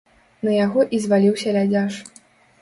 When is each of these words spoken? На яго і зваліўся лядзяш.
На 0.47 0.55
яго 0.65 0.85
і 0.97 1.01
зваліўся 1.03 1.55
лядзяш. 1.59 2.01